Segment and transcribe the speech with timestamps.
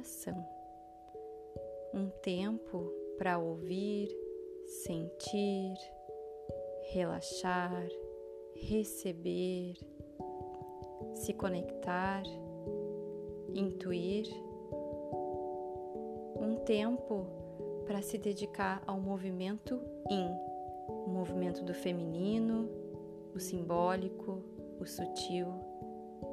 [0.00, 0.46] coração.
[1.92, 4.08] Um tempo para ouvir,
[4.84, 5.74] sentir,
[6.92, 7.86] relaxar,
[8.54, 9.74] receber,
[11.14, 12.22] se conectar,
[13.54, 14.26] intuir.
[16.40, 17.26] Um tempo
[17.86, 20.30] para se dedicar ao movimento IN,
[20.88, 22.70] o movimento do feminino,
[23.34, 24.42] o simbólico,
[24.78, 25.48] o sutil,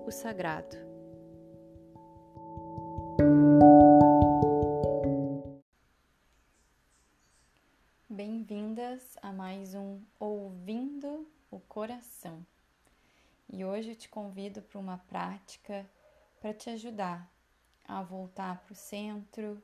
[0.06, 0.87] o sagrado.
[8.10, 12.42] Bem-vindas a mais um Ouvindo o Coração.
[13.52, 15.86] E hoje eu te convido para uma prática
[16.40, 17.30] para te ajudar
[17.86, 19.62] a voltar para o centro,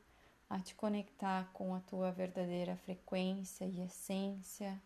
[0.50, 4.78] a te conectar com a tua verdadeira frequência e essência.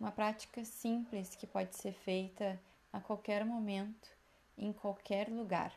[0.00, 2.60] Uma prática simples que pode ser feita
[2.92, 4.08] a qualquer momento,
[4.56, 5.72] em qualquer lugar.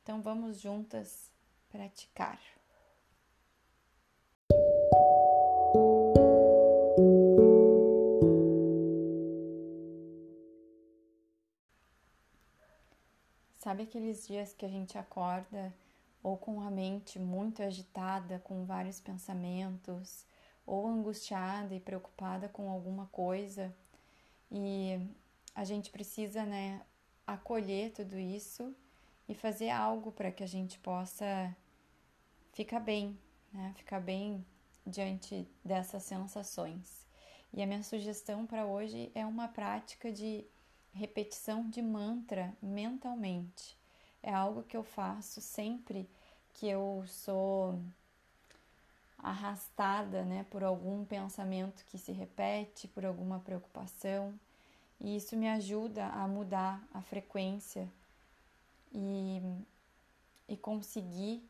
[0.00, 1.28] Então vamos juntas
[1.72, 2.38] praticar.
[13.66, 15.74] Sabe aqueles dias que a gente acorda
[16.22, 20.24] ou com a mente muito agitada, com vários pensamentos,
[20.64, 23.74] ou angustiada e preocupada com alguma coisa,
[24.52, 25.00] e
[25.52, 26.80] a gente precisa, né,
[27.26, 28.72] acolher tudo isso
[29.28, 31.52] e fazer algo para que a gente possa
[32.52, 33.18] ficar bem,
[33.52, 34.46] né, ficar bem
[34.86, 37.04] diante dessas sensações.
[37.52, 40.44] E a minha sugestão para hoje é uma prática de
[40.96, 43.76] repetição de mantra mentalmente.
[44.22, 46.08] É algo que eu faço sempre
[46.54, 47.78] que eu sou
[49.18, 54.34] arrastada, né, por algum pensamento que se repete, por alguma preocupação,
[55.00, 57.88] e isso me ajuda a mudar a frequência
[58.92, 59.42] e,
[60.48, 61.42] e conseguir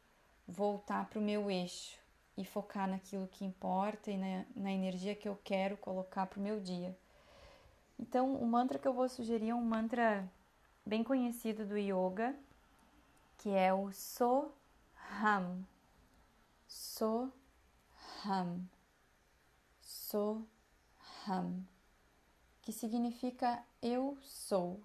[0.49, 1.99] voltar para o meu eixo
[2.37, 6.43] e focar naquilo que importa e na, na energia que eu quero colocar para o
[6.43, 6.97] meu dia.
[7.99, 10.31] Então, o mantra que eu vou sugerir é um mantra
[10.85, 12.37] bem conhecido do yoga,
[13.39, 15.67] que é o Soham.
[16.69, 17.33] Soham.
[19.81, 20.47] Soham.
[22.61, 24.81] Que significa eu sou.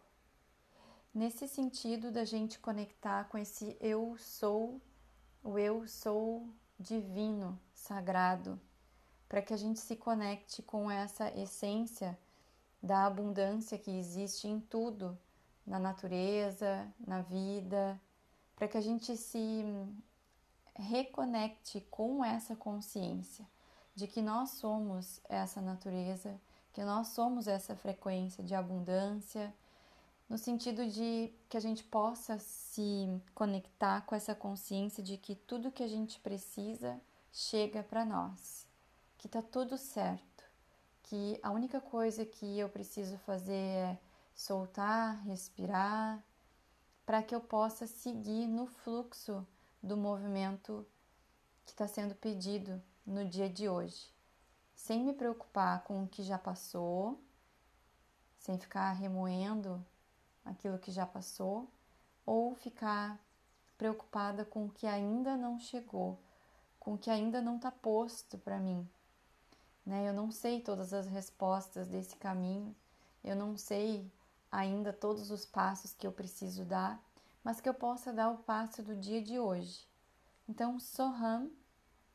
[1.14, 4.82] Nesse sentido da gente conectar com esse eu sou,
[5.44, 6.48] o eu sou
[6.80, 8.60] divino, sagrado,
[9.28, 12.18] para que a gente se conecte com essa essência
[12.82, 15.18] da abundância que existe em tudo,
[15.66, 18.00] na natureza, na vida,
[18.56, 19.64] para que a gente se
[20.76, 23.46] reconecte com essa consciência
[23.94, 26.40] de que nós somos essa natureza,
[26.74, 29.54] que nós somos essa frequência de abundância,
[30.28, 35.72] no sentido de que a gente possa se conectar com essa consciência de que tudo
[35.72, 37.00] que a gente precisa
[37.34, 38.66] chega para nós,
[39.18, 40.51] que tá tudo certo
[41.04, 44.00] que a única coisa que eu preciso fazer é
[44.34, 46.24] soltar, respirar,
[47.06, 49.46] para que eu possa seguir no fluxo
[49.82, 50.86] do movimento
[51.66, 54.10] que está sendo pedido no dia de hoje,
[54.76, 57.20] sem me preocupar com o que já passou,
[58.40, 59.84] sem ficar remoendo
[60.46, 61.68] aquilo que já passou,
[62.26, 63.20] ou ficar
[63.78, 66.20] preocupada com o que ainda não chegou,
[66.80, 68.88] com o que ainda não está posto para mim
[69.86, 70.08] né?
[70.08, 72.76] Eu não sei todas as respostas desse caminho,
[73.24, 74.12] eu não sei
[74.52, 77.02] ainda todos os passos que eu preciso dar,
[77.44, 79.88] mas que eu possa dar o passo do dia de hoje.
[80.48, 81.52] Então, Soham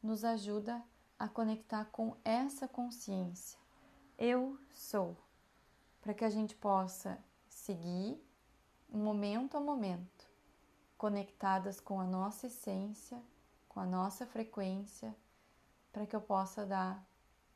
[0.03, 0.83] nos ajuda
[1.19, 3.59] a conectar com essa consciência.
[4.19, 5.17] Eu sou,
[6.01, 8.23] para que a gente possa seguir
[8.89, 10.27] momento a momento,
[10.97, 13.21] conectadas com a nossa essência,
[13.69, 15.15] com a nossa frequência,
[15.93, 17.05] para que eu possa dar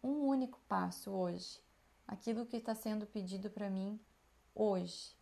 [0.02, 1.60] um único passo hoje,
[2.06, 4.00] aquilo que está sendo pedido para mim
[4.54, 5.14] hoje.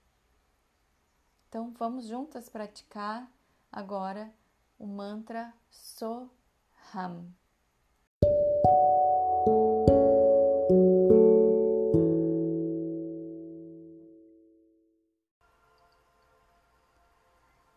[1.48, 3.30] Então vamos juntas praticar
[3.72, 4.32] agora
[4.78, 7.32] o mantra Soham.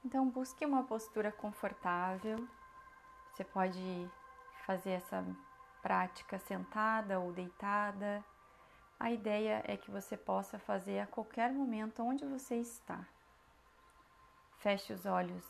[0.03, 2.45] Então busque uma postura confortável.
[3.31, 3.79] Você pode
[4.65, 5.25] fazer essa
[5.81, 8.23] prática sentada ou deitada.
[8.99, 13.05] A ideia é que você possa fazer a qualquer momento onde você está.
[14.59, 15.45] Feche os olhos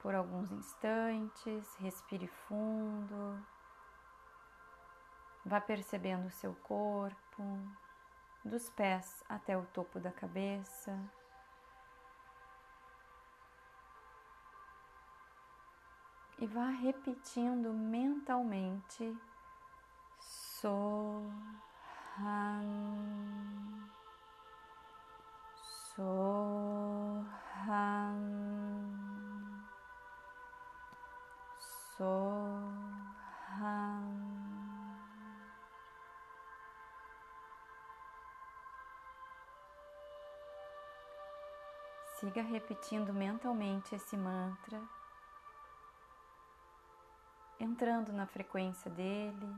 [0.00, 3.44] por alguns instantes, respire fundo.
[5.44, 7.42] Vá percebendo o seu corpo,
[8.44, 10.98] dos pés até o topo da cabeça.
[16.40, 19.16] E vá repetindo mentalmente.
[20.20, 21.20] Soham,
[25.94, 26.78] Soham,
[31.96, 32.68] Soham.
[42.18, 44.82] Siga repetindo mentalmente esse mantra,
[47.60, 49.56] entrando na frequência dele.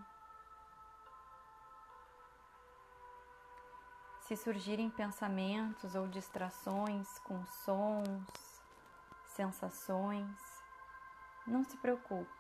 [4.21, 8.63] Se surgirem pensamentos ou distrações com sons,
[9.27, 10.37] sensações,
[11.47, 12.31] não se preocupe.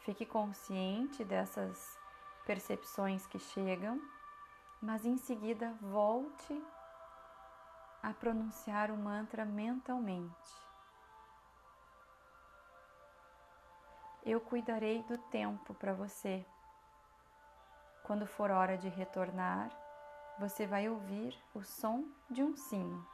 [0.00, 1.98] Fique consciente dessas
[2.46, 4.00] percepções que chegam,
[4.80, 6.64] mas em seguida volte
[8.02, 10.67] a pronunciar o mantra mentalmente.
[14.30, 16.44] Eu cuidarei do tempo para você.
[18.02, 19.70] Quando for hora de retornar,
[20.38, 23.08] você vai ouvir o som de um sino.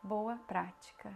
[0.00, 1.12] Boa prática.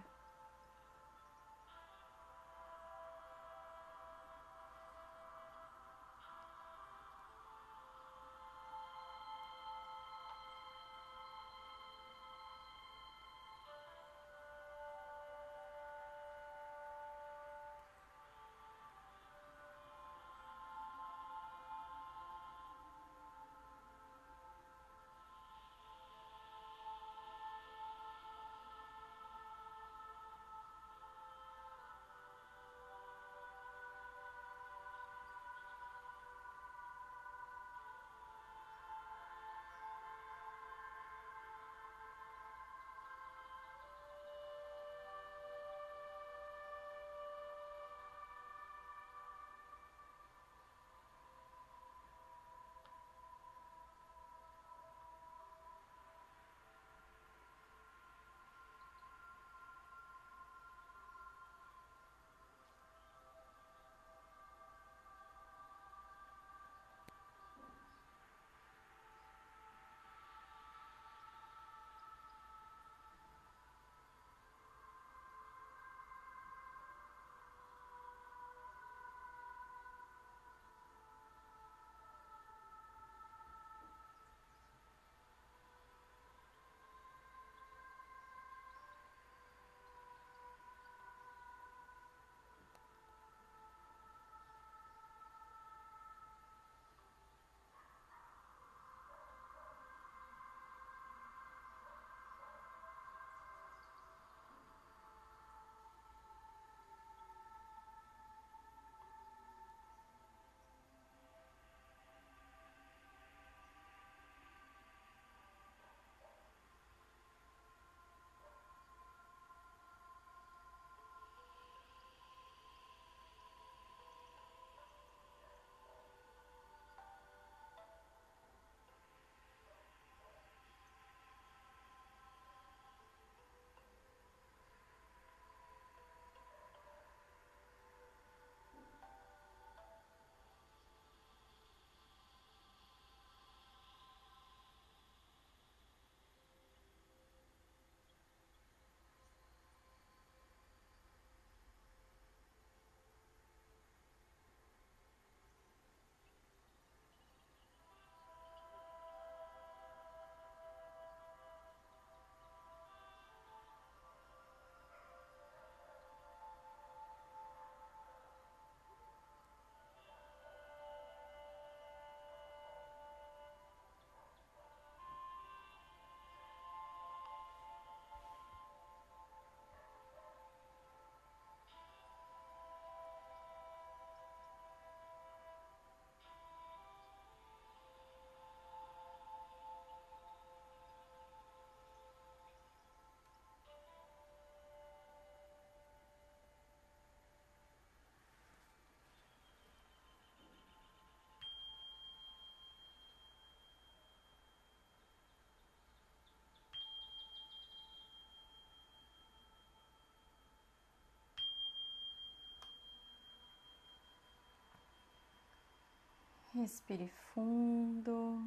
[216.57, 218.43] Respire fundo.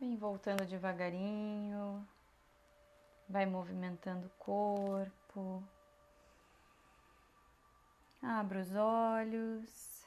[0.00, 2.08] Vem voltando devagarinho
[3.28, 5.62] vai movimentando o corpo.
[8.22, 10.04] Abra os olhos.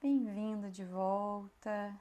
[0.00, 1.94] Bem-vindo de volta.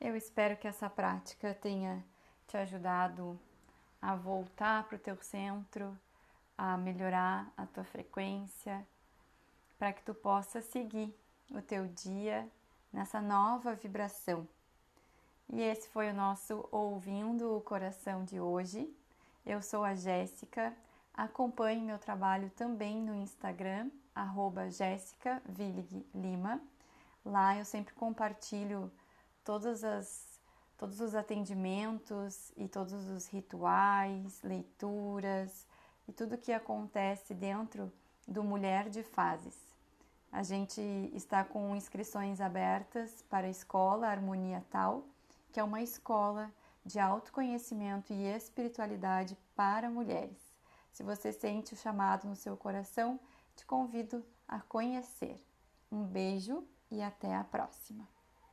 [0.00, 2.04] Eu espero que essa prática tenha
[2.46, 3.38] te ajudado
[4.00, 5.96] a voltar para o teu centro,
[6.56, 8.86] a melhorar a tua frequência,
[9.78, 11.14] para que tu possa seguir
[11.50, 12.48] o teu dia
[12.92, 14.46] nessa nova vibração.
[15.50, 18.92] E esse foi o nosso Ouvindo o Coração de hoje.
[19.46, 20.76] Eu sou a Jéssica.
[21.14, 24.68] Acompanhe meu trabalho também no Instagram, arroba
[26.14, 26.60] Lima.
[27.24, 28.92] Lá eu sempre compartilho
[29.42, 30.27] todas as,
[30.78, 35.66] todos os atendimentos e todos os rituais, leituras
[36.06, 37.92] e tudo que acontece dentro
[38.26, 39.56] do Mulher de Fases.
[40.30, 40.80] A gente
[41.12, 45.04] está com inscrições abertas para a escola Harmonia Tal,
[45.52, 46.50] que é uma escola
[46.84, 50.38] de autoconhecimento e espiritualidade para mulheres.
[50.92, 53.18] Se você sente o chamado no seu coração,
[53.56, 55.42] te convido a conhecer.
[55.90, 58.17] Um beijo e até a próxima!